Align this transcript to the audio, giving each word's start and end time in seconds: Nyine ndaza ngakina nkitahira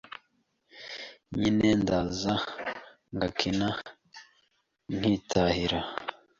Nyine 1.39 1.67
ndaza 1.81 2.33
ngakina 3.15 3.69
nkitahira 4.95 5.79